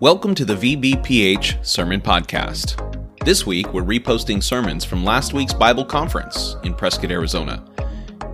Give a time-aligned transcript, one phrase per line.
[0.00, 2.76] Welcome to the VBPH Sermon Podcast.
[3.24, 7.64] This week, we're reposting sermons from last week's Bible conference in Prescott, Arizona.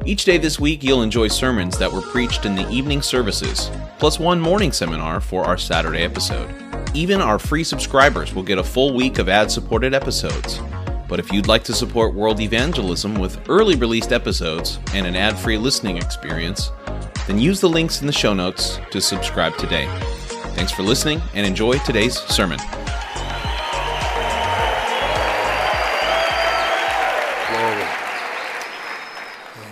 [0.05, 4.19] Each day this week, you'll enjoy sermons that were preached in the evening services, plus
[4.19, 6.55] one morning seminar for our Saturday episode.
[6.93, 10.61] Even our free subscribers will get a full week of ad supported episodes.
[11.09, 15.39] But if you'd like to support world evangelism with early released episodes and an ad
[15.39, 16.71] free listening experience,
[17.27, 19.89] then use the links in the show notes to subscribe today.
[20.55, 22.59] Thanks for listening and enjoy today's sermon.
[27.49, 27.85] Glory.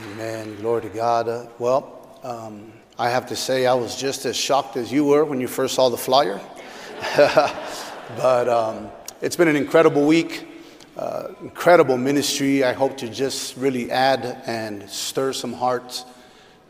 [0.03, 0.57] Amen.
[0.57, 1.29] Glory to God.
[1.29, 5.25] Uh, well, um, I have to say, I was just as shocked as you were
[5.25, 6.41] when you first saw the flyer.
[7.17, 8.91] but um,
[9.21, 10.49] it's been an incredible week,
[10.97, 12.65] uh, incredible ministry.
[12.65, 16.05] I hope to just really add and stir some hearts.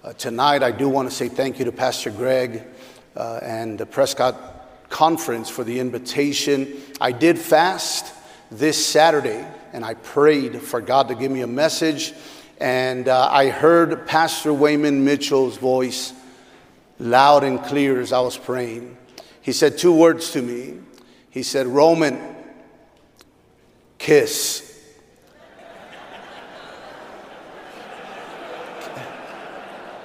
[0.05, 2.67] Uh, tonight, I do want to say thank you to Pastor Greg
[3.17, 6.77] uh, and the Prescott Conference for the invitation.
[7.01, 8.13] I did fast
[8.51, 12.13] this Saturday and I prayed for God to give me a message.
[12.61, 16.13] And uh, I heard Pastor Wayman Mitchell's voice
[16.99, 18.97] loud and clear as I was praying.
[19.41, 20.79] He said two words to me.
[21.31, 22.21] He said, Roman,
[23.99, 24.69] kiss.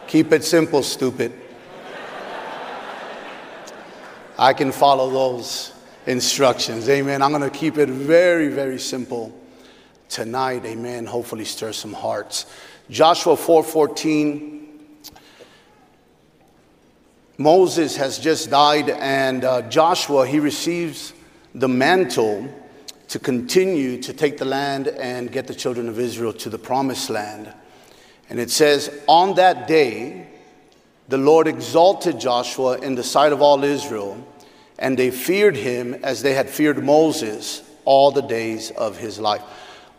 [0.08, 1.34] Keep it simple, stupid.
[4.40, 5.74] I can follow those
[6.06, 6.88] instructions.
[6.90, 7.22] Amen.
[7.24, 9.36] I'm going to keep it very, very simple
[10.10, 10.64] tonight.
[10.64, 11.06] Amen.
[11.06, 12.46] Hopefully stir some hearts.
[12.90, 14.56] Joshua 4:14
[17.40, 21.14] Moses has just died and uh, Joshua he receives
[21.54, 22.48] the mantle
[23.10, 27.10] to continue to take the land and get the children of Israel to the promised
[27.10, 27.54] land.
[28.30, 30.27] And it says on that day
[31.08, 34.17] the Lord exalted Joshua in the sight of all Israel,
[34.77, 39.41] and they feared him as they had feared Moses all the days of his life.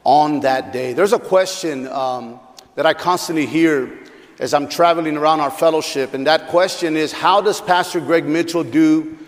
[0.05, 2.39] On that day, there's a question um,
[2.75, 3.99] that I constantly hear
[4.39, 8.63] as I'm traveling around our fellowship, and that question is How does Pastor Greg Mitchell
[8.63, 9.19] do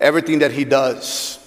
[0.00, 1.38] everything that he does?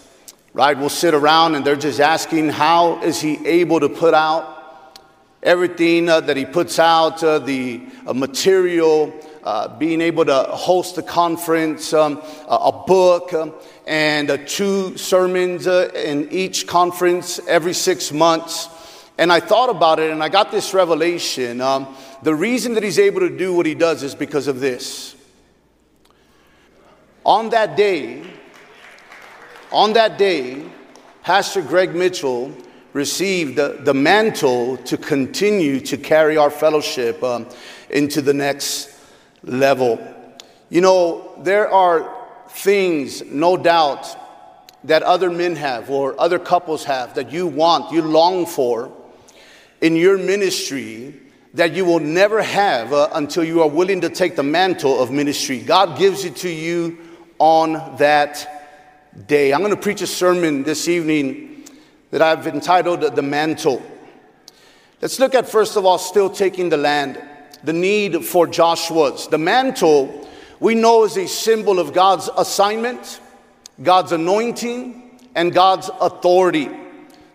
[0.54, 0.78] Right?
[0.78, 4.56] We'll sit around and they're just asking, How is he able to put out
[5.42, 9.14] everything uh, that he puts out, uh, the uh, material,
[9.48, 13.54] uh, being able to host a conference, um, a, book, um,
[13.86, 18.68] and uh, two sermons uh, in each conference every six months.
[19.18, 21.62] And I thought about it and I got this revelation.
[21.62, 25.16] Um, the reason that he's able to do what he does is because of this.
[27.26, 28.30] On that day,
[29.72, 30.62] on that day,
[31.24, 32.52] Pastor Greg Mitchell
[32.92, 37.48] received the, the mantle to continue to carry our fellowship um,
[37.90, 38.97] into the next
[39.44, 40.00] level.
[40.70, 42.14] You know, there are
[42.50, 44.16] things, no doubt,
[44.84, 48.92] that other men have or other couples have that you want, you long for
[49.82, 51.14] in your ministry
[51.54, 55.12] that you will never have uh, until you are willing to take the mantle of
[55.12, 55.60] ministry.
[55.60, 56.98] God gives it to you
[57.40, 58.58] on that
[59.28, 59.54] day.
[59.54, 61.66] I'm going to preach a sermon this evening
[62.12, 63.82] that I've entitled The Mantle.
[65.02, 67.22] Let's look at, first of all, still taking the land
[67.64, 69.28] the need for Joshua's.
[69.28, 70.28] The mantle
[70.60, 73.20] we know is a symbol of God's assignment,
[73.82, 76.70] God's anointing, and God's authority.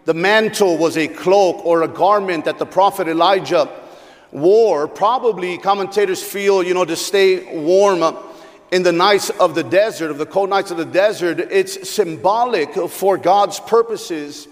[0.05, 3.71] The mantle was a cloak or a garment that the prophet Elijah
[4.33, 4.89] wore.
[4.89, 8.03] Probably commentators feel, you know, to stay warm
[8.73, 11.39] in the nights of the desert, of the cold nights of the desert.
[11.39, 14.49] It's symbolic for God's purposes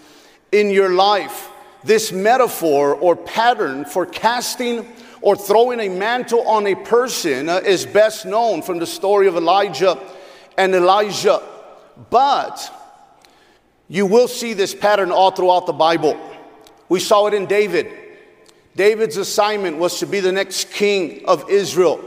[0.53, 1.49] in your life.
[1.83, 4.87] This metaphor or pattern for casting
[5.23, 9.37] or throwing a mantle on a person uh, is best known from the story of
[9.37, 9.99] Elijah
[10.57, 11.43] and Elisha.
[12.09, 12.73] But
[13.89, 16.19] you will see this pattern all throughout the Bible.
[16.89, 17.91] We saw it in David.
[18.77, 22.01] David's assignment was to be the next king of Israel.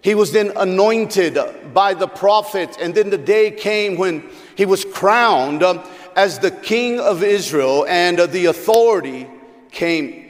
[0.00, 1.38] He was then anointed
[1.72, 5.80] by the prophet, and then the day came when he was crowned um,
[6.16, 9.28] as the king of Israel, and uh, the authority
[9.70, 10.21] came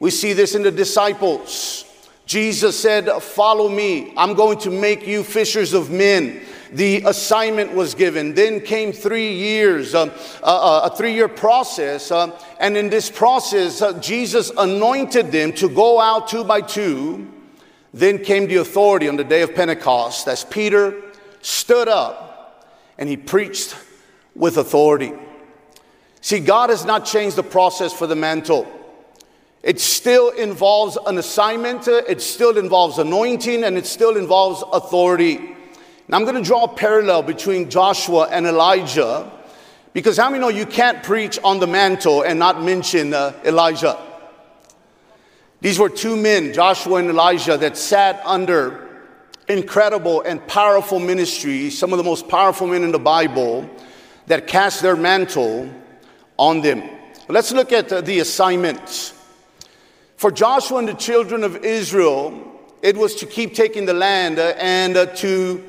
[0.00, 1.84] we see this in the disciples.
[2.26, 4.12] Jesus said, Follow me.
[4.16, 6.42] I'm going to make you fishers of men.
[6.72, 8.34] The assignment was given.
[8.34, 12.10] Then came three years, uh, uh, a three year process.
[12.10, 17.32] Uh, and in this process, uh, Jesus anointed them to go out two by two.
[17.94, 20.94] Then came the authority on the day of Pentecost as Peter
[21.40, 22.68] stood up
[22.98, 23.74] and he preached
[24.34, 25.14] with authority.
[26.20, 28.70] See, God has not changed the process for the mantle.
[29.68, 35.36] It still involves an assignment, it still involves anointing, and it still involves authority.
[36.08, 39.30] Now, I'm going to draw a parallel between Joshua and Elisha
[39.92, 43.98] because how many know you can't preach on the mantle and not mention uh, Elijah?
[45.60, 48.88] These were two men, Joshua and Elisha, that sat under
[49.48, 53.68] incredible and powerful ministry, some of the most powerful men in the Bible,
[54.28, 55.68] that cast their mantle
[56.38, 56.88] on them.
[57.28, 59.12] Let's look at uh, the assignments.
[60.18, 64.52] For Joshua and the children of Israel, it was to keep taking the land uh,
[64.58, 65.62] and uh, to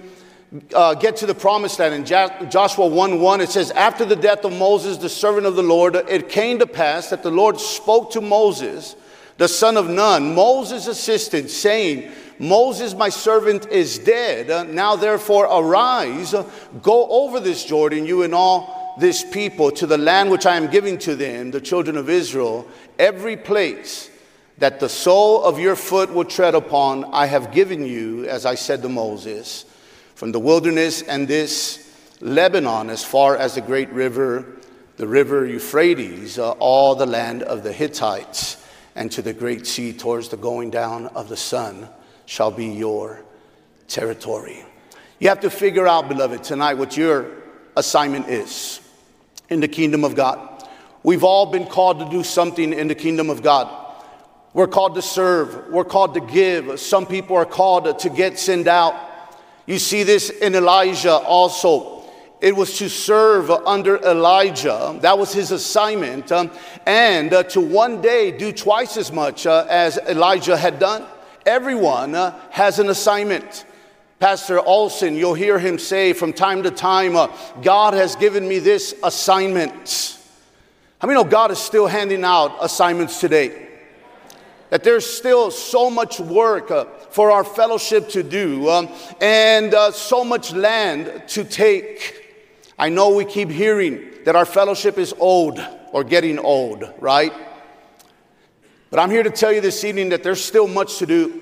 [0.73, 1.93] uh, get to the promised land.
[1.93, 5.61] In Joshua 1 1, it says, After the death of Moses, the servant of the
[5.61, 8.95] Lord, it came to pass that the Lord spoke to Moses,
[9.37, 14.73] the son of Nun, Moses' assistant, saying, Moses, my servant, is dead.
[14.73, 16.33] Now, therefore, arise,
[16.81, 20.71] go over this Jordan, you and all this people, to the land which I am
[20.71, 22.67] giving to them, the children of Israel,
[22.97, 24.08] every place
[24.59, 28.55] that the sole of your foot will tread upon, I have given you, as I
[28.55, 29.65] said to Moses
[30.15, 31.89] from the wilderness and this
[32.19, 34.45] Lebanon as far as the great river,
[34.97, 38.57] the river Euphrates, uh, all the land of the Hittites,
[38.95, 41.87] and to the great sea towards the going down of the sun
[42.25, 43.21] shall be your
[43.87, 44.65] territory.
[45.19, 47.31] You have to figure out, beloved, tonight what your
[47.77, 48.81] assignment is
[49.49, 50.67] in the kingdom of God.
[51.01, 53.88] We've all been called to do something in the kingdom of God.
[54.53, 55.69] We're called to serve.
[55.69, 56.79] We're called to give.
[56.79, 58.95] Some people are called to get sent out.
[59.67, 62.03] You see this in Elisha also.
[62.41, 64.97] It was to serve under Elijah.
[65.01, 66.31] That was his assignment.
[66.31, 66.49] Um,
[66.87, 71.05] and uh, to one day do twice as much uh, as Elijah had done.
[71.45, 73.65] Everyone uh, has an assignment.
[74.19, 77.27] Pastor Olson, you'll hear him say from time to time, uh,
[77.61, 80.17] God has given me this assignment.
[80.99, 83.68] How many know God is still handing out assignments today?
[84.69, 88.89] That there's still so much work uh, for our fellowship to do um,
[89.19, 92.25] and uh, so much land to take.
[92.77, 95.59] I know we keep hearing that our fellowship is old
[95.91, 97.33] or getting old, right?
[98.91, 101.41] But I'm here to tell you this evening that there's still much to do.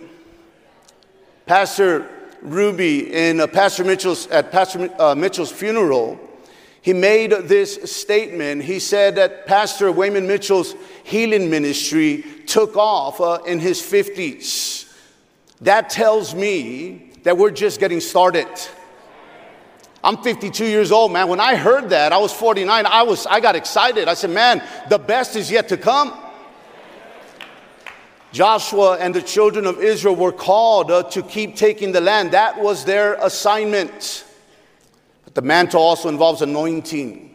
[1.45, 2.09] Pastor
[2.41, 6.19] Ruby in uh, Pastor Mitchell's at Pastor uh, Mitchell's funeral,
[6.87, 8.63] he made this statement.
[8.63, 10.73] He said that Pastor Wayman Mitchell's
[11.03, 14.89] healing ministry took off uh, in his 50s.
[15.59, 18.47] That tells me that we're just getting started.
[20.01, 21.27] I'm 52 years old, man.
[21.27, 22.85] When I heard that, I was 49.
[22.85, 24.07] I was I got excited.
[24.07, 26.17] I said, "Man, the best is yet to come."
[28.31, 32.31] Joshua and the children of Israel were called uh, to keep taking the land.
[32.31, 34.23] That was their assignment.
[35.37, 37.29] The mantle also involves anointing.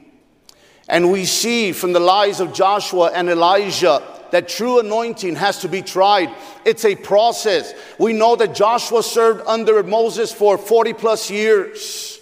[0.89, 4.03] And we see from the lives of Joshua and Elisha
[4.33, 6.35] that true anointing has to be tried.
[6.65, 7.73] It's a process.
[8.01, 12.19] We know that Joshua served under Moses for 40 plus years.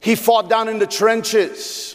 [0.00, 1.94] He fought down in the trenches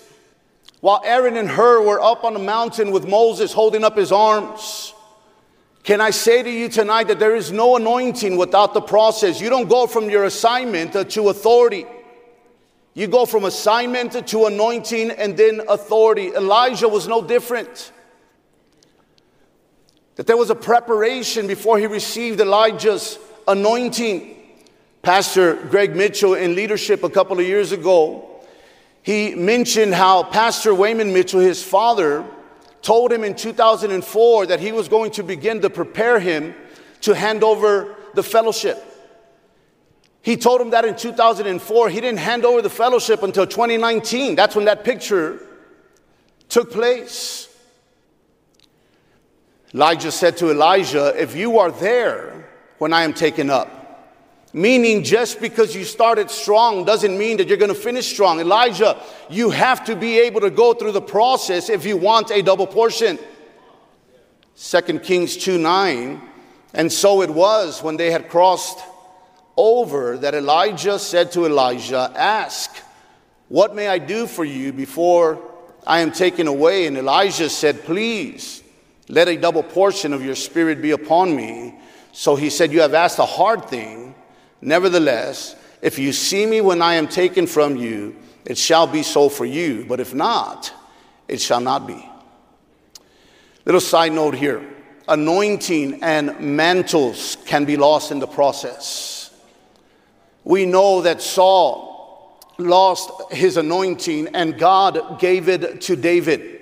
[0.79, 4.93] while Aaron and Hur were up on the mountain with Moses holding up his arms.
[5.83, 9.41] Can I say to you tonight that there is no anointing without the process?
[9.41, 11.85] You don't go from your assignment to authority.
[12.93, 16.33] You go from assignment to anointing and then authority.
[16.33, 17.91] Elisha was no different
[20.19, 24.35] that there was a preparation before he received Elijah's anointing.
[25.01, 28.29] Pastor Greg Mitchell, in leadership a couple of years ago,
[29.01, 32.25] he mentioned how Pastor Wayman Mitchell, his father,
[32.81, 36.53] told him in 2004 that he was going to begin to prepare him
[36.99, 38.88] to hand over the fellowship.
[40.21, 41.89] He told him that in 2004.
[41.89, 44.35] He didn't hand over the fellowship until 2019.
[44.35, 45.47] That's when that picture
[46.49, 47.47] took place.
[49.73, 52.49] Elijah said to Elisha, If you are there
[52.79, 53.75] when I am taken up,
[54.51, 58.39] meaning just because you started strong doesn't mean that you're going to finish strong.
[58.39, 62.41] Elisha, you have to be able to go through the process if you want a
[62.41, 63.19] double portion.
[64.57, 66.21] 2 Kings 2 9.
[66.73, 68.79] And so it was when they had crossed
[69.59, 72.77] over that Elijah said to Elisha, Ask,
[73.49, 75.37] what may I do for you before
[75.85, 76.87] I am taken away?
[76.87, 78.63] And Elisha said, Please
[79.09, 81.75] let a double portion of your spirit be upon me.
[82.13, 84.15] So he said, You have asked a hard thing.
[84.61, 89.27] Nevertheless, if you see me when I am taken from you, it shall be so
[89.27, 89.85] for you.
[89.89, 90.73] But if not,
[91.27, 92.09] it shall not be.
[93.65, 94.65] Little side note here
[95.09, 99.18] anointing and mantles can be lost in the process.
[100.49, 106.61] We know that Saul lost his anointing and God gave it to David.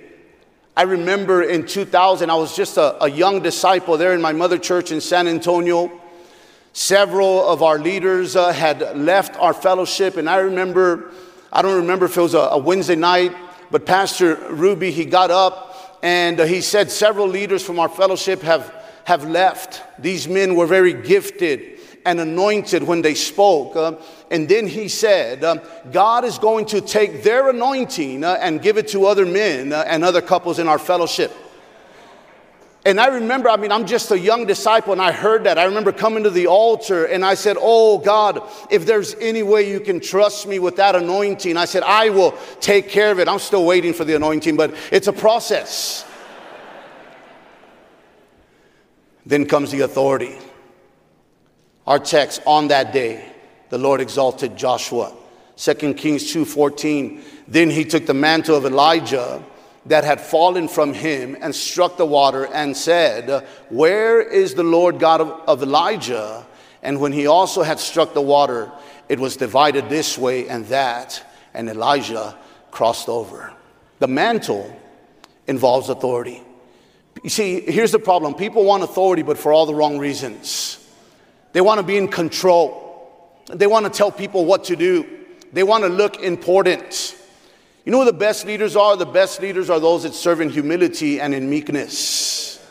[0.76, 4.58] I remember in 2000, I was just a, a young disciple there in my mother
[4.58, 5.90] church in San Antonio.
[6.74, 11.10] Several of our leaders uh, had left our fellowship, and I remember,
[11.50, 13.34] I don't remember if it was a, a Wednesday night,
[13.70, 18.42] but Pastor Ruby, he got up and uh, he said several leaders from our fellowship
[18.42, 18.70] have,
[19.04, 19.82] have left.
[19.98, 21.77] These men were very gifted
[22.08, 23.76] and anointed when they spoke.
[23.76, 23.92] Uh,
[24.30, 25.56] and then he said, uh,
[25.92, 29.84] God is going to take their anointing uh, and give it to other men uh,
[29.86, 31.30] and other couples in our fellowship.
[32.86, 35.58] And I remember, I mean, I'm just a young disciple and I heard that.
[35.58, 39.70] I remember coming to the altar and I said, Oh God, if there's any way
[39.70, 43.28] you can trust me with that anointing, I said, I will take care of it.
[43.28, 46.06] I'm still waiting for the anointing, but it's a process.
[49.26, 50.38] then comes the authority.
[51.88, 53.24] Our text on that day,
[53.70, 55.10] the Lord exalted Joshua.
[55.56, 57.22] 2 Kings 2:14.
[57.48, 59.42] Then he took the mantle of Elijah
[59.86, 64.98] that had fallen from him and struck the water and said, Where is the Lord
[64.98, 66.46] God of, of, Elisha?
[66.82, 68.70] And when he also had struck the water,
[69.08, 72.36] it was divided this way and that, and Elijah
[72.70, 73.50] crossed over.
[73.98, 74.78] The mantle
[75.46, 76.42] involves authority.
[77.24, 80.77] You see, here's the problem people want authority, but for all the wrong reasons.
[81.52, 85.06] They want to be in control, they want to tell people what to do,
[85.52, 87.16] they want to look important.
[87.84, 88.96] You know who the best leaders are?
[88.96, 92.62] The best leaders are those that serve in humility and in meekness.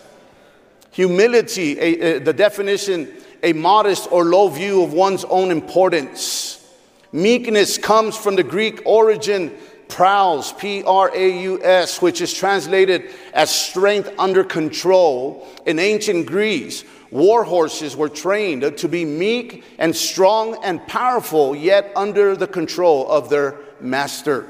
[0.92, 6.64] Humility, a, a, the definition, a modest or low view of one's own importance.
[7.12, 9.56] Meekness comes from the Greek origin
[9.88, 15.48] praus, P R A U S, which is translated as strength under control.
[15.66, 21.92] In ancient Greece, war horses were trained to be meek and strong and powerful, yet
[21.96, 24.48] under the control of their master.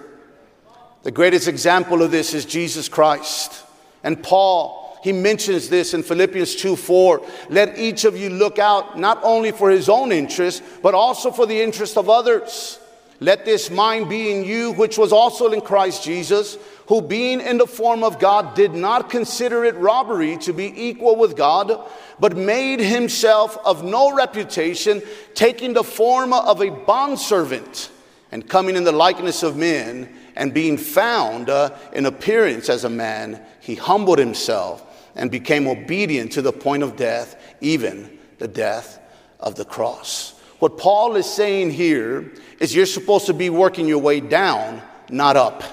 [1.03, 3.63] The greatest example of this is Jesus Christ.
[4.03, 7.21] And Paul, he mentions this in Philippians 2 4.
[7.49, 11.45] Let each of you look out not only for his own interest, but also for
[11.45, 12.79] the interest of others.
[13.19, 17.57] Let this mind be in you, which was also in Christ Jesus, who being in
[17.57, 21.85] the form of God did not consider it robbery to be equal with God,
[22.19, 25.01] but made himself of no reputation,
[25.33, 27.91] taking the form of a bondservant
[28.31, 32.89] and coming in the likeness of men and being found uh, in appearance as a
[32.89, 34.83] man, he humbled himself
[35.15, 38.99] and became obedient to the point of death, even the death
[39.39, 40.39] of the cross.
[40.59, 45.35] What Paul is saying here is you're supposed to be working your way down, not
[45.35, 45.63] up.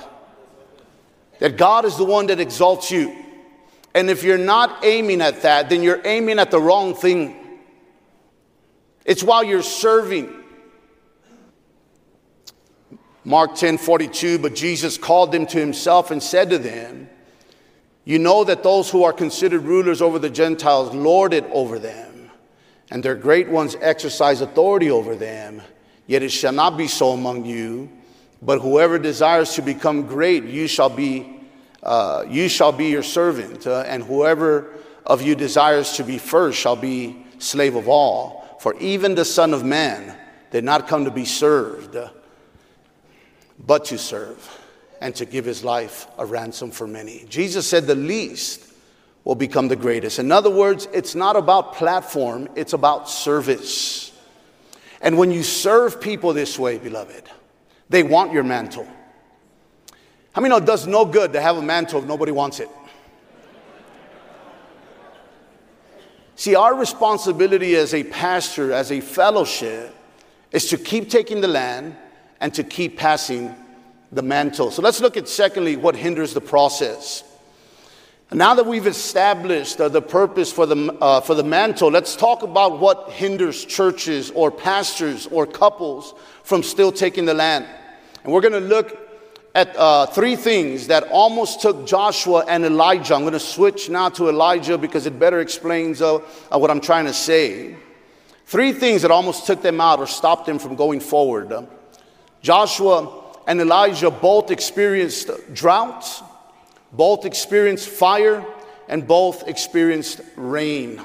[1.40, 3.16] That God is the one that exalts you.
[3.94, 7.60] And if you're not aiming at that, then you're aiming at the wrong thing.
[9.04, 10.44] It's while you're serving
[13.24, 17.08] Mark 10 42, but Jesus called them to himself and said to them,
[18.04, 22.30] You know that those who are considered rulers over the Gentiles lord it over them,
[22.90, 25.62] and their great ones exercise authority over them.
[26.06, 27.90] Yet it shall not be so among you,
[28.44, 31.40] but whoever desires to become great, you shall be,
[31.82, 34.70] uh, you shall be your servant, uh, and whoever
[35.06, 38.58] of you desires to be first shall be slave of all.
[38.60, 40.16] For even the Son of Man
[40.50, 41.96] did not come to be served
[43.66, 44.60] but to serve
[45.00, 47.24] and to give his life a ransom for many.
[47.28, 48.72] Jesus said the least
[49.24, 50.18] will become the greatest.
[50.18, 54.12] In other words, it's not about platform, it's about service.
[55.00, 57.24] And when you serve people this way, beloved,
[57.88, 58.88] they want your mantle.
[60.32, 62.68] How many know it does no good to have a mantle if nobody wants it?
[66.36, 69.94] See, our responsibility as a pastor, as a fellowship,
[70.50, 71.96] is to keep taking the land
[72.40, 73.54] and to keep passing
[74.10, 74.70] the mantle.
[74.70, 77.22] So let's look at, secondly, what hinders the process.
[78.34, 82.42] Now that we've established uh, the purpose for the, uh, for the mantle, let's talk
[82.42, 87.64] about what hinders churches or pastors or couples from still taking the land.
[88.24, 88.98] And we're going to look
[89.54, 93.14] at uh, three things that almost took Joshua and Elijah.
[93.14, 96.80] I'm going to switch now to Elijah because it better explains uh, uh, what I'm
[96.80, 97.76] trying to say.
[98.46, 101.52] Three things that almost took them out or stopped them from going forward.
[102.42, 106.20] Joshua and Elijah both experienced droughts,
[106.96, 108.44] both experienced fire,
[108.88, 111.00] and both experienced rain.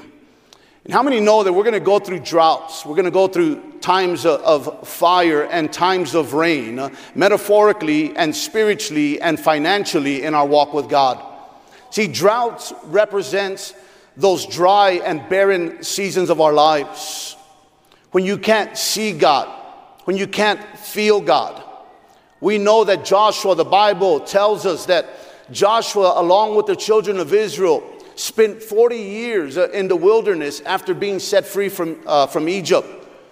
[0.84, 2.84] And how many know that we're going to go through droughts?
[2.84, 9.20] We're going to go through times of fire and times of rain, metaphorically and spiritually
[9.20, 11.24] and financially in our walk with God.
[11.90, 13.74] See, droughts represents
[14.16, 17.36] those dry and barren seasons of our lives
[18.12, 19.48] when you can't see God,
[20.04, 21.62] when you can't feel God.
[22.40, 25.06] We know that Joshua, the Bible tells us that
[25.50, 27.82] Joshua, along with the children of Israel,
[28.14, 32.86] spent 40 years uh, in the wilderness after being set free from, uh, from Egypt.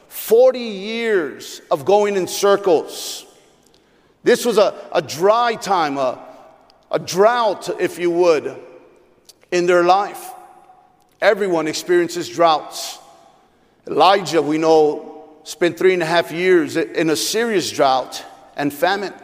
[0.08, 3.26] 40 years of going in circles.
[4.24, 6.18] This was a, a dry time, a,
[6.90, 8.56] a drought, if you would,
[9.52, 10.30] in their life.
[11.20, 12.98] Everyone experiences droughts.
[13.86, 18.24] Elijah, we know, spent three and a half years in a serious drought
[18.56, 19.14] and famine.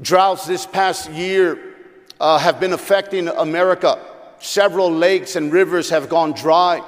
[0.00, 1.74] Droughts this past year
[2.20, 3.98] uh, have been affecting America.
[4.40, 6.82] Several lakes and rivers have gone dry.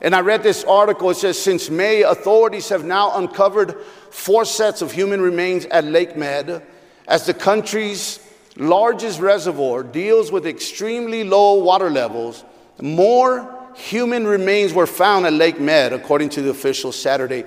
[0.00, 1.10] And I read this article.
[1.10, 3.78] It says since May, authorities have now uncovered
[4.10, 6.62] four sets of human remains at Lake Mead
[7.06, 8.20] as the country's
[8.56, 12.44] largest reservoir deals with extremely low water levels.
[12.80, 17.44] More human remains were found at Lake Mead, according to the officials Saturday.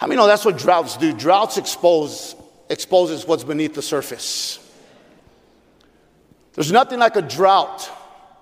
[0.00, 1.12] I mean, no, that's what droughts do.
[1.12, 2.34] Droughts expose
[2.72, 4.58] exposes what's beneath the surface.
[6.54, 7.88] There's nothing like a drought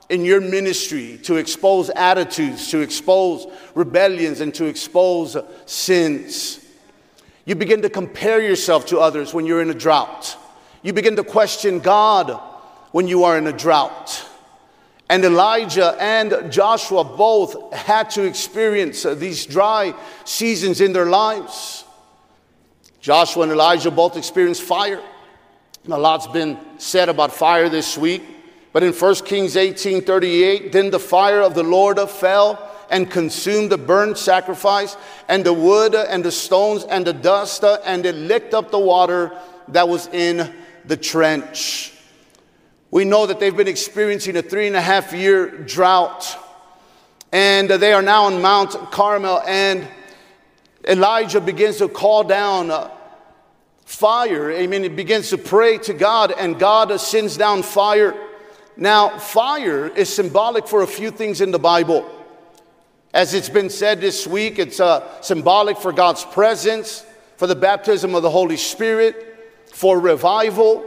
[0.09, 6.65] in your ministry to expose attitudes, to expose rebellions, and to expose sins.
[7.45, 10.37] You begin to compare yourself to others when you're in a drought.
[10.83, 12.41] You begin to question God
[12.93, 14.25] when you are in a drought.
[15.09, 19.93] And Elijah and Joshua both had to experience these dry
[20.25, 21.85] seasons in their lives.
[23.01, 25.03] Joshua and Elijah both experienced fire.
[25.85, 28.23] And a lot's been said about fire this week.
[28.73, 33.71] But in 1 Kings 18 38, then the fire of the Lord fell and consumed
[33.71, 34.97] the burnt sacrifice,
[35.29, 39.33] and the wood, and the stones, and the dust, and it licked up the water
[39.69, 40.53] that was in
[40.85, 41.93] the trench.
[42.91, 46.37] We know that they've been experiencing a three and a half year drought,
[47.31, 49.87] and they are now on Mount Carmel, and
[50.87, 52.91] Elijah begins to call down
[53.85, 54.51] fire.
[54.51, 54.83] Amen.
[54.83, 58.15] He begins to pray to God, and God sends down fire.
[58.77, 62.09] Now, fire is symbolic for a few things in the Bible.
[63.13, 67.05] As it's been said this week, it's uh, symbolic for God's presence,
[67.37, 70.87] for the baptism of the Holy Spirit, for revival.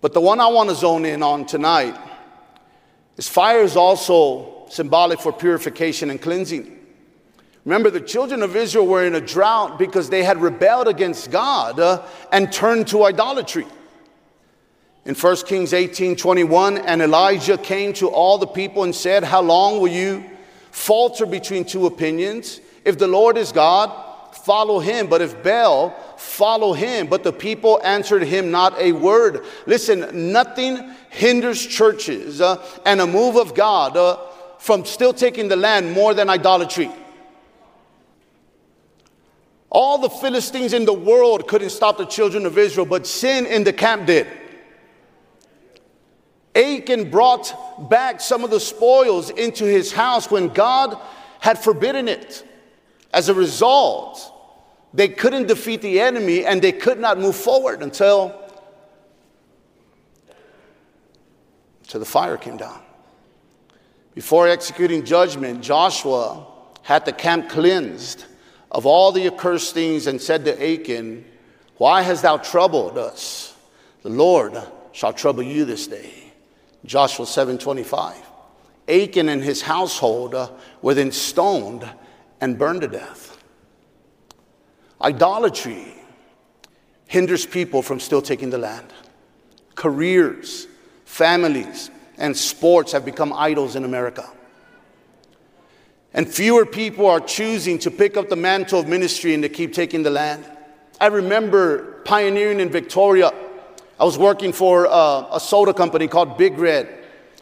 [0.00, 1.96] But the one I want to zone in on tonight
[3.16, 6.77] is fire is also symbolic for purification and cleansing.
[7.68, 11.78] Remember, the children of Israel were in a drought because they had rebelled against God
[11.78, 12.02] uh,
[12.32, 13.66] and turned to idolatry.
[15.04, 19.42] In 1 Kings 18 21, and Elijah came to all the people and said, How
[19.42, 20.24] long will you
[20.70, 22.62] falter between two opinions?
[22.86, 23.92] If the Lord is God,
[24.34, 27.06] follow him, but if Baal, follow him.
[27.06, 29.44] But the people answered him not a word.
[29.66, 34.16] Listen, nothing hinders churches uh, and a move of God uh,
[34.56, 36.90] from still taking the land more than idolatry.
[39.70, 43.64] All the Philistines in the world couldn't stop the children of Israel, but sin in
[43.64, 44.26] the camp did.
[46.54, 50.98] Achan brought back some of the spoils into his house when God
[51.40, 52.44] had forbidden it.
[53.12, 54.34] As a result,
[54.92, 58.34] they couldn't defeat the enemy and they could not move forward until,
[61.82, 62.80] until the fire came down.
[64.14, 66.46] Before executing judgment, Joshua
[66.82, 68.24] had the camp cleansed
[68.70, 71.24] of all the accursed things and said to Achan,
[71.76, 73.56] Why hast thou troubled us?
[74.02, 74.56] The Lord
[74.92, 76.32] shall trouble you this day.
[76.84, 78.14] Joshua 7:25.
[78.88, 80.50] Achan and his household uh,
[80.80, 81.88] were then stoned
[82.40, 83.36] and burned to death.
[85.00, 85.94] Idolatry
[87.06, 88.92] hinders people from still taking the land.
[89.74, 90.66] Careers,
[91.04, 94.28] families, and sports have become idols in America.
[96.14, 99.72] And fewer people are choosing to pick up the mantle of ministry and to keep
[99.72, 100.44] taking the land.
[101.00, 103.32] I remember pioneering in Victoria
[104.00, 106.88] I was working for a, a soda company called Big Red,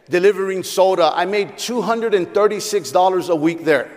[0.08, 1.12] delivering soda.
[1.14, 3.90] I made $236 a week there.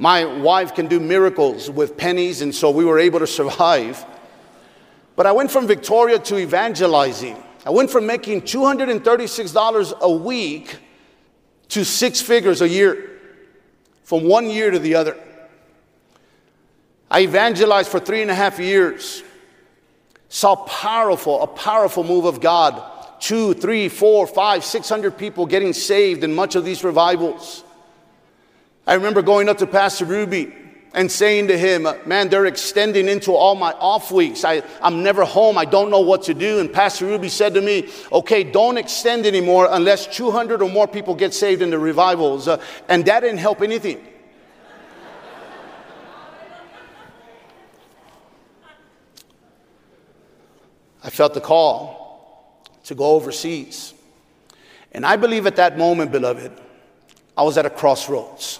[0.00, 4.04] My wife can do miracles with pennies, and so we were able to survive.
[5.14, 7.40] But I went from Victoria to evangelizing.
[7.64, 10.76] I went from making $236 a week
[11.68, 13.05] to six figures a year,
[14.06, 15.16] from one year to the other.
[17.10, 19.24] I evangelized for three and a half years
[20.28, 22.80] saw powerful, a powerful move of God.
[23.20, 27.64] Two, three, four, five, six hundred people getting saved in much of these revivals.
[28.86, 30.54] I remember going up to Pastor Ruby
[30.94, 34.44] and saying to him, Man, they're extending into all my off weeks.
[34.44, 35.58] I, I'm never home.
[35.58, 36.58] I don't know what to do.
[36.58, 41.14] And Pastor Ruby said to me, Okay, don't extend anymore unless 200 or more people
[41.14, 42.48] get saved in the revivals.
[42.48, 44.04] Uh, and that didn't help anything.
[51.06, 53.94] I felt the call to go overseas.
[54.90, 56.50] And I believe at that moment, beloved,
[57.36, 58.58] I was at a crossroads.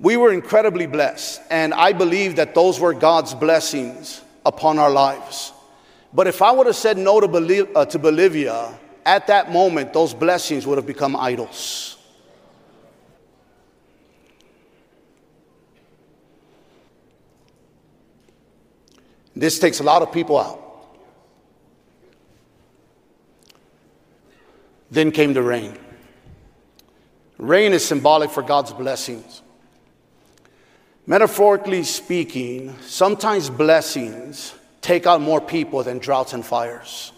[0.00, 5.52] We were incredibly blessed, and I believe that those were God's blessings upon our lives.
[6.14, 10.14] But if I would have said no to, uh, to Bolivia, at that moment, those
[10.14, 11.98] blessings would have become idols.
[19.36, 20.60] This takes a lot of people out.
[24.90, 25.78] Then came the rain.
[27.36, 29.42] Rain is symbolic for God's blessings.
[31.06, 37.12] Metaphorically speaking, sometimes blessings take out more people than droughts and fires.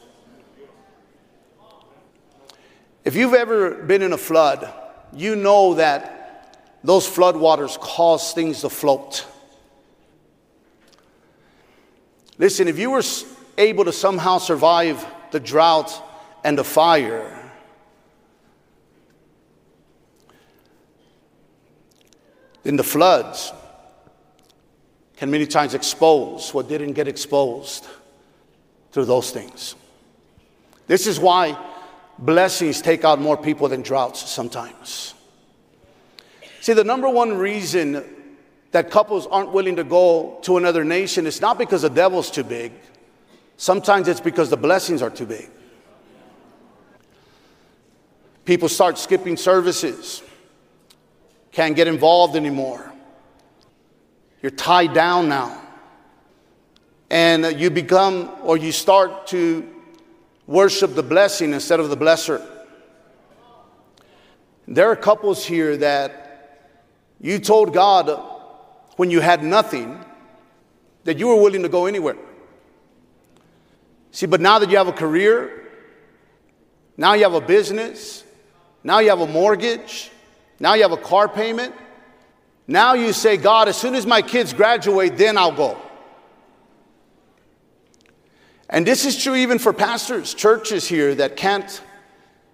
[3.05, 4.73] If you've ever been in a flood,
[5.13, 9.27] you know that those flood waters cause things to float.
[12.39, 13.03] Listen, if you were
[13.59, 15.93] able to somehow survive the drought
[16.45, 17.51] and the fire,
[22.63, 23.53] then the floods
[25.23, 27.87] can many times expose what didn't get exposed
[28.91, 29.77] through those things.
[30.89, 31.57] This is why
[32.19, 35.15] blessings take out more people than droughts sometimes.
[36.61, 38.05] See, the number one reason
[38.73, 42.43] that couples aren't willing to go to another nation is not because the devil's too
[42.43, 42.73] big.
[43.57, 45.49] Sometimes it's because the blessings are too big.
[48.45, 50.21] People start skipping services,
[51.53, 52.92] can't get involved anymore.
[54.43, 55.61] You're tied down now.
[57.09, 59.69] And uh, you become, or you start to
[60.47, 62.45] worship the blessing instead of the blesser.
[64.67, 66.69] There are couples here that
[67.21, 68.21] you told God
[68.97, 70.05] when you had nothing
[71.05, 72.17] that you were willing to go anywhere.
[74.11, 75.69] See, but now that you have a career,
[76.97, 78.25] now you have a business,
[78.85, 80.11] now you have a mortgage,
[80.61, 81.75] now you have a car payment,
[82.67, 85.81] now you say, God, as soon as my kids graduate, then I'll go.
[88.69, 91.83] And this is true even for pastors, churches here that can't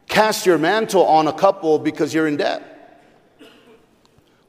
[0.08, 2.74] cast your mantle on a couple because you're in debt.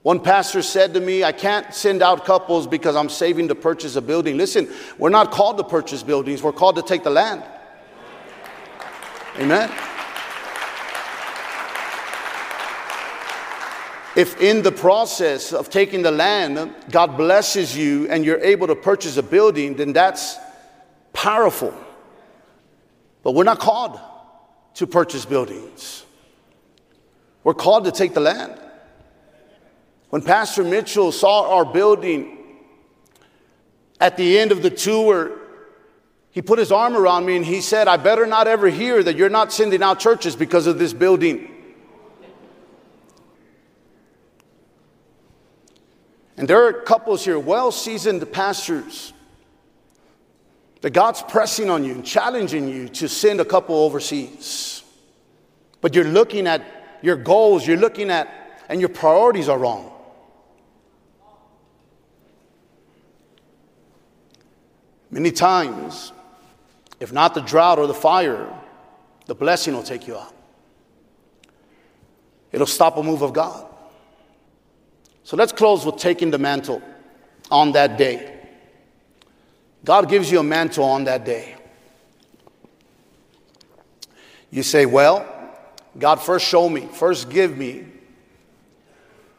[0.02, 3.98] One pastor said to me, I can't send out couples because I'm saving to purchase
[3.98, 4.38] a building.
[4.38, 4.68] Listen,
[4.98, 7.44] we're not called to purchase buildings, we're called to take the land.
[9.38, 9.70] Amen.
[14.20, 18.76] If in the process of taking the land, God blesses you and you're able to
[18.76, 20.36] purchase a building, then that's
[21.14, 21.74] powerful.
[23.24, 23.98] But we're not called
[24.74, 26.04] to purchase buildings,
[27.46, 28.60] we're called to take the land.
[30.10, 32.40] When Pastor Mitchell saw our building
[34.02, 35.32] at the end of the tour,
[36.32, 39.16] he put his arm around me and he said, I better not ever hear that
[39.16, 41.59] you're not sending out churches because of this building.
[46.40, 49.12] And there are couples here, well seasoned pastors,
[50.80, 54.82] that God's pressing on you and challenging you to send a couple overseas.
[55.82, 56.64] But you're looking at
[57.02, 58.30] your goals, you're looking at,
[58.70, 59.92] and your priorities are wrong.
[65.12, 66.14] Many times,
[67.02, 68.50] if not the drought or the fire,
[69.26, 70.34] the blessing will take you out.
[72.54, 73.69] It'll stop a move of God.
[75.30, 76.82] So let's close with taking the mantle
[77.52, 78.36] on that day.
[79.86, 81.56] God gives you a mantle on that day.
[84.50, 85.24] You say, Well,
[86.00, 87.86] God, first show me, first give me,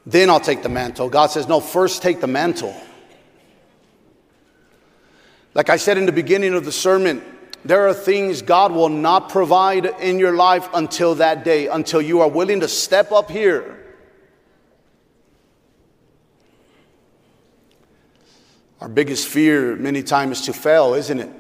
[0.07, 1.09] then I'll take the mantle.
[1.09, 2.81] God says, No, first take the mantle.
[5.55, 7.21] Like I said in the beginning of the sermon,
[7.65, 12.21] there are things God will not provide in your life until that day, until you
[12.21, 13.80] are willing to step up here
[18.81, 21.31] Our biggest fear many times is to fail, isn't it?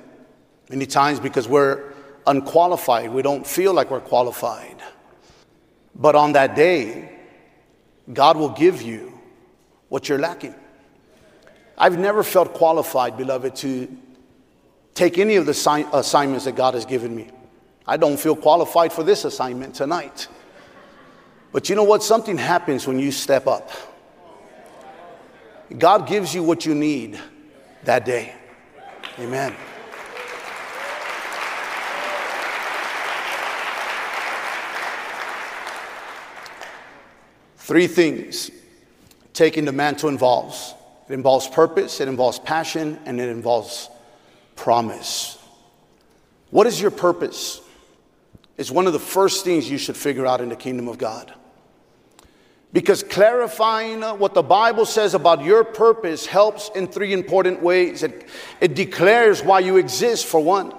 [0.68, 1.92] Many times because we're
[2.26, 4.76] unqualified, we don't feel like we're qualified.
[5.94, 7.18] But on that day,
[8.12, 9.18] God will give you
[9.88, 10.54] what you're lacking.
[11.76, 13.88] I've never felt qualified, beloved, to
[14.94, 17.30] take any of the si- assignments that God has given me.
[17.86, 20.28] I don't feel qualified for this assignment tonight.
[21.52, 22.02] But you know what?
[22.02, 23.70] Something happens when you step up.
[25.78, 27.18] God gives you what you need
[27.84, 28.34] that day.
[29.18, 29.54] Amen.
[37.56, 38.50] Three things
[39.32, 40.74] taking the mantle involves
[41.08, 43.88] it involves purpose, it involves passion, and it involves
[44.54, 45.36] promise.
[46.50, 47.60] What is your purpose?
[48.60, 51.32] is one of the first things you should figure out in the kingdom of God.
[52.72, 58.04] Because clarifying what the Bible says about your purpose helps in three important ways.
[58.04, 58.28] It,
[58.60, 60.72] it declares why you exist, for one.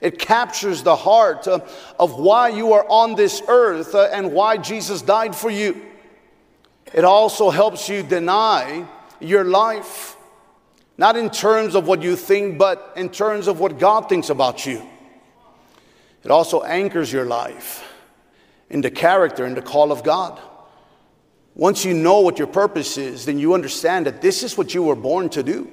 [0.00, 1.60] It captures the heart uh,
[1.98, 5.80] of why you are on this earth uh, and why Jesus died for you.
[6.92, 8.86] It also helps you deny
[9.20, 10.16] your life,
[10.98, 14.66] not in terms of what you think, but in terms of what God thinks about
[14.66, 14.86] you.
[16.24, 17.88] It also anchors your life
[18.70, 20.40] in the character and the call of God.
[21.54, 24.82] Once you know what your purpose is, then you understand that this is what you
[24.82, 25.70] were born to do.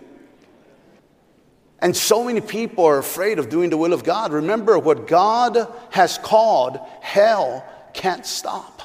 [1.82, 4.34] And so many people are afraid of doing the will of God.
[4.34, 8.82] Remember, what God has called, hell can't stop.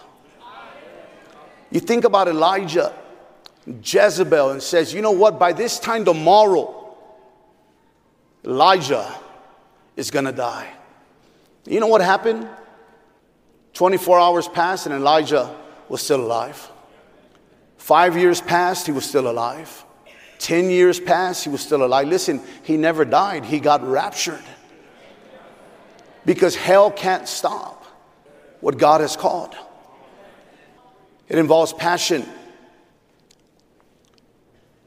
[1.73, 2.95] You think about Elijah,
[3.67, 6.97] Jezebel, and says, you know what, by this time tomorrow,
[8.45, 9.13] Elijah
[9.97, 10.73] is gonna die.
[11.67, 12.49] You know what happened?
[13.73, 15.53] 24 hours passed and Elijah
[15.89, 16.71] was still alive.
[17.85, 19.85] Five years passed, he was still alive.
[20.39, 22.09] Ten years passed, he was still alive.
[22.09, 24.43] Listen, he never died, he got raptured.
[26.25, 27.85] Because hell can't stop
[28.63, 29.55] what God has called.
[31.29, 32.27] It involves passion.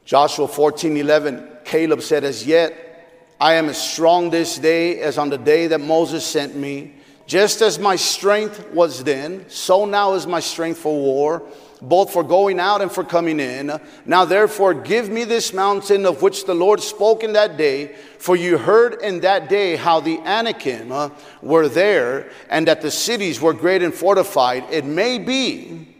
[0.04, 5.30] Joshua 14 11, Caleb said, As yet I am as strong this day as on
[5.30, 6.94] the day that Moses sent me.
[7.28, 11.48] Just as my strength was then, so now is my strength for war
[11.80, 13.80] both for going out and for coming in.
[14.04, 18.36] Now therefore give me this mountain of which the Lord spoke in that day, for
[18.36, 21.10] you heard in that day how the Anakim uh,
[21.42, 24.64] were there, and that the cities were great and fortified.
[24.70, 25.94] It may be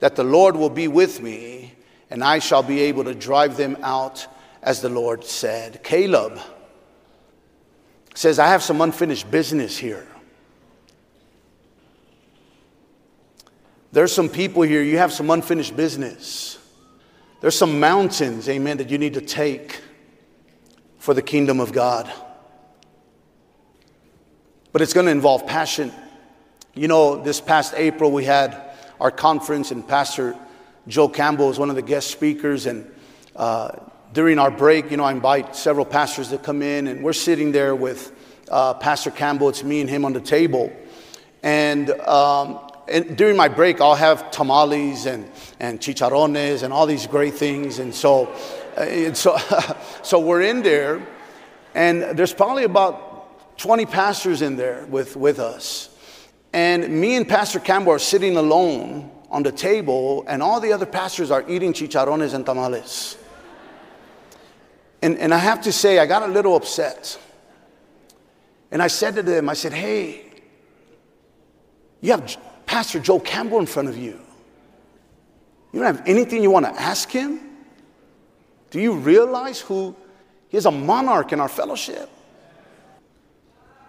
[0.00, 1.74] that the Lord will be with me,
[2.10, 4.26] and I shall be able to drive them out,
[4.62, 5.82] as the Lord said.
[5.82, 6.40] Caleb
[8.14, 10.06] says, I have some unfinished business here.
[13.98, 16.56] There's some people here, you have some unfinished business.
[17.40, 19.80] There's some mountains, amen, that you need to take
[20.98, 22.08] for the kingdom of God.
[24.70, 25.92] But it's going to involve passion.
[26.76, 30.36] You know, this past April we had our conference, and Pastor
[30.86, 32.66] Joe Campbell was one of the guest speakers.
[32.66, 32.88] And
[33.34, 33.72] uh,
[34.12, 37.50] during our break, you know, I invite several pastors to come in, and we're sitting
[37.50, 38.12] there with
[38.48, 39.48] uh, Pastor Campbell.
[39.48, 40.72] It's me and him on the table.
[41.42, 47.06] And um, and during my break, I'll have tamales and, and chicharrones and all these
[47.06, 47.78] great things.
[47.78, 48.26] And so,
[48.76, 49.36] uh, and so,
[50.02, 51.06] so we're in there,
[51.74, 55.90] and there's probably about 20 pastors in there with, with us.
[56.52, 60.86] And me and Pastor Campbell are sitting alone on the table, and all the other
[60.86, 63.18] pastors are eating chicharrones and tamales.
[65.02, 67.18] And, and I have to say, I got a little upset.
[68.70, 70.24] And I said to them, I said, hey,
[72.00, 72.36] you have
[72.68, 74.20] Pastor Joe Campbell in front of you.
[75.72, 77.40] You don't have anything you want to ask him?
[78.70, 79.96] Do you realize who
[80.50, 82.10] he's a monarch in our fellowship?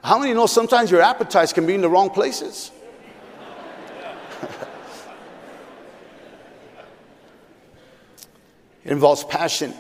[0.01, 2.71] How many know sometimes your appetites can be in the wrong places?
[8.85, 9.73] it involves passion,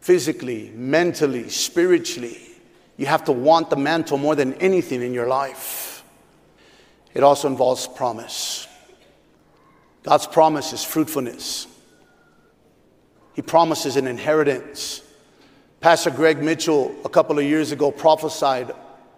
[0.00, 2.38] physically, mentally, spiritually.
[2.98, 5.85] You have to want the mantle more than anything in your life.
[7.16, 8.68] It also involves promise.
[10.02, 11.66] God's promise is fruitfulness.
[13.32, 15.00] He promises an inheritance.
[15.80, 18.70] Pastor Greg Mitchell a couple of years ago prophesied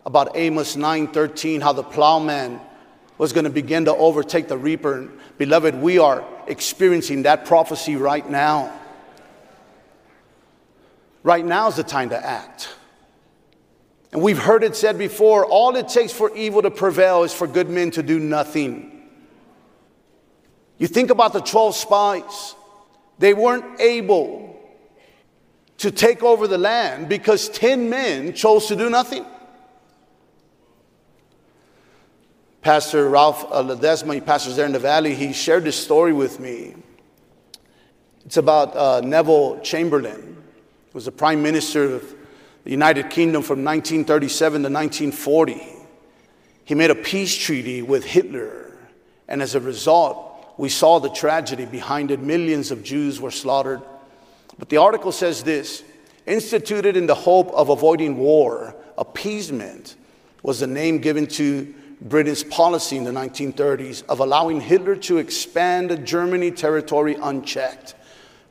[0.07, 2.61] about Amos 9:13 how the plowman
[3.19, 4.99] was going to begin to overtake the reaper.
[4.99, 8.73] And beloved, we are experiencing that prophecy right now.
[11.25, 12.68] Right now is the time to act.
[14.13, 17.47] And we've heard it said before all it takes for evil to prevail is for
[17.47, 19.09] good men to do nothing.
[20.79, 22.55] You think about the 12 spies,
[23.19, 24.49] they weren't able
[25.79, 29.25] to take over the land because 10 men chose to do nothing.
[32.63, 36.41] Pastor Ralph uh, Ledesma, he pastors there in the valley, he shared this story with
[36.41, 36.75] me.
[38.25, 42.15] It's about uh, Neville Chamberlain, who was the prime minister of
[42.69, 45.59] the United Kingdom from 1937 to 1940.
[46.67, 48.77] He made a peace treaty with Hitler,
[49.27, 52.21] and as a result, we saw the tragedy behind it.
[52.21, 53.81] Millions of Jews were slaughtered.
[54.59, 55.83] But the article says this
[56.27, 59.97] instituted in the hope of avoiding war, appeasement
[60.43, 66.07] was the name given to Britain's policy in the 1930s of allowing Hitler to expand
[66.07, 67.95] Germany territory unchecked.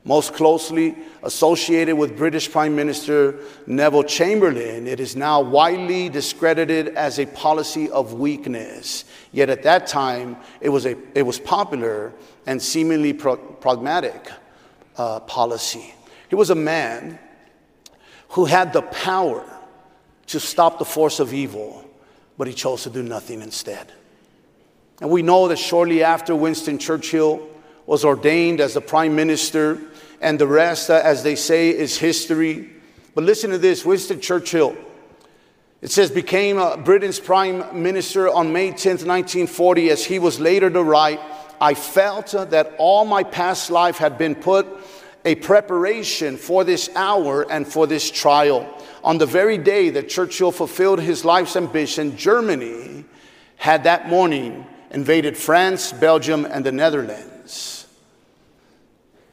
[0.08, 7.20] Most closely associated with British Prime Minister Neville Chamberlain, it is now widely discredited as
[7.20, 9.04] a policy of weakness.
[9.34, 12.14] Yet at that time, it was, a, it was popular
[12.46, 14.32] and seemingly pro- pragmatic
[14.96, 15.94] uh, policy.
[16.30, 17.20] He was a man
[18.30, 19.44] who had the power
[20.28, 21.84] to stop the force of evil,
[22.38, 23.92] but he chose to do nothing instead.
[25.02, 27.46] And we know that shortly after Winston Churchill
[27.86, 29.80] was ordained as the prime minister,
[30.22, 32.72] and the rest, as they say, is history.
[33.16, 34.76] But listen to this Winston Churchill.
[35.82, 40.84] It says, became Britain's prime minister on May 10th, 1940, as he was later to
[40.84, 41.20] write,
[41.62, 44.68] I felt that all my past life had been put
[45.26, 48.72] a preparation for this hour and for this trial.
[49.04, 53.06] On the very day that Churchill fulfilled his life's ambition, Germany
[53.58, 57.37] had that morning invaded France, Belgium, and the Netherlands.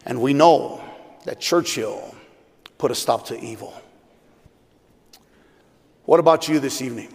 [0.05, 0.83] And we know
[1.25, 2.15] that Churchill
[2.79, 3.73] put a stop to evil.
[6.05, 7.15] What about you this evening?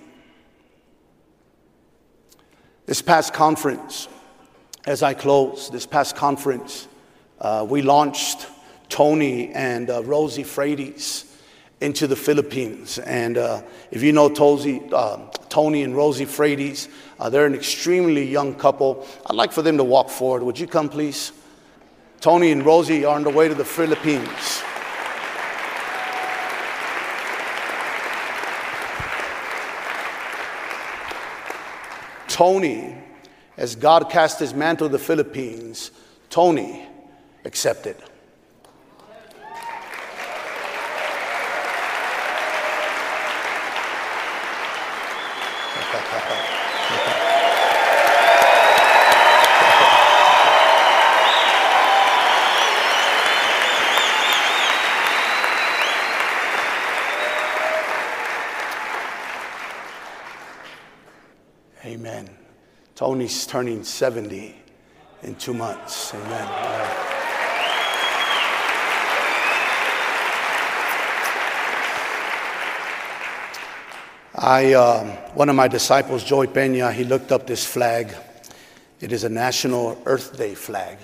[2.87, 4.07] This past conference,
[4.87, 6.87] as I close, this past conference,
[7.39, 8.47] uh, we launched
[8.89, 11.25] Tony and uh, Rosie Frades
[11.81, 12.97] into the Philippines.
[12.97, 15.17] And uh, if you know Tozy, uh,
[15.49, 19.07] Tony and Rosie Frades, uh, they're an extremely young couple.
[19.27, 20.41] I'd like for them to walk forward.
[20.41, 21.31] Would you come, please?
[22.19, 24.61] Tony and Rosie are on the way to the Philippines.
[32.27, 32.95] Tony,
[33.57, 35.91] as God cast his mantle to the Philippines,
[36.29, 36.85] Tony
[37.45, 37.95] accepted.
[61.89, 62.29] Amen.
[63.09, 64.55] Tony's turning 70
[65.23, 66.13] in two months.
[66.13, 66.47] Amen.
[74.35, 78.13] I, uh, one of my disciples, Joy Pena, he looked up this flag.
[79.01, 80.99] It is a National Earth Day flag.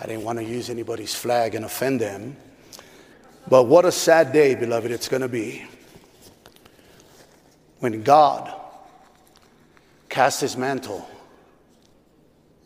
[0.00, 2.36] I didn't want to use anybody's flag and offend them.
[3.48, 5.66] But what a sad day, beloved, it's going to be
[7.80, 8.54] when God
[10.08, 11.08] casts his mantle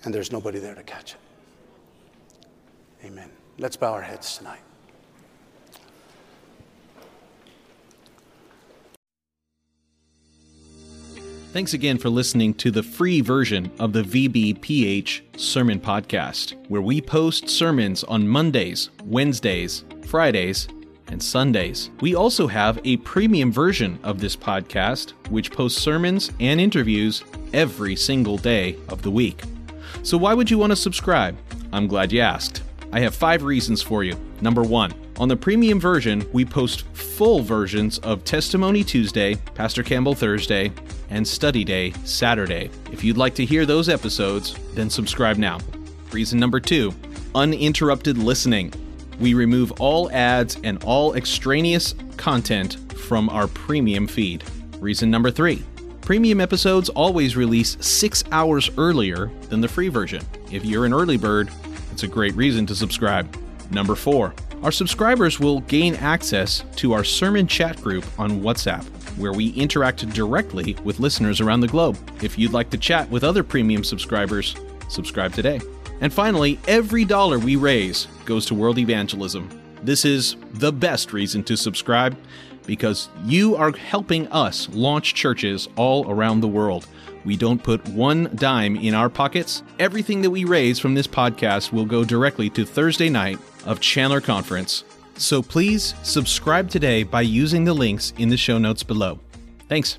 [0.04, 1.18] and there's nobody there to catch it.
[3.06, 3.30] Amen.
[3.58, 4.60] Let's bow our heads tonight.
[11.52, 17.00] Thanks again for listening to the free version of the VBPH Sermon Podcast, where we
[17.00, 20.66] post sermons on Mondays, Wednesdays, Fridays,
[21.06, 21.90] and Sundays.
[22.00, 27.94] We also have a premium version of this podcast, which posts sermons and interviews every
[27.94, 29.44] single day of the week.
[30.04, 31.34] So, why would you want to subscribe?
[31.72, 32.62] I'm glad you asked.
[32.92, 34.14] I have five reasons for you.
[34.42, 40.14] Number one, on the premium version, we post full versions of Testimony Tuesday, Pastor Campbell
[40.14, 40.72] Thursday,
[41.08, 42.70] and Study Day Saturday.
[42.92, 45.58] If you'd like to hear those episodes, then subscribe now.
[46.12, 46.92] Reason number two,
[47.34, 48.74] uninterrupted listening.
[49.18, 54.44] We remove all ads and all extraneous content from our premium feed.
[54.80, 55.64] Reason number three
[56.04, 60.22] premium episodes always release six hours earlier than the free version.
[60.52, 61.50] If you're an early bird,
[61.90, 63.34] it's a great reason to subscribe.
[63.70, 68.84] Number four, our subscribers will gain access to our sermon chat group on WhatsApp,
[69.16, 71.96] where we interact directly with listeners around the globe.
[72.22, 74.54] If you'd like to chat with other premium subscribers,
[74.88, 75.58] subscribe today.
[76.02, 79.48] And finally, every dollar we raise goes to world evangelism.
[79.82, 82.14] This is the best reason to subscribe
[82.66, 86.86] because you are helping us launch churches all around the world.
[87.24, 89.62] We don't put one dime in our pockets.
[89.78, 94.20] Everything that we raise from this podcast will go directly to Thursday night of Chandler
[94.20, 94.84] Conference.
[95.16, 99.20] So please subscribe today by using the links in the show notes below.
[99.68, 99.98] Thanks.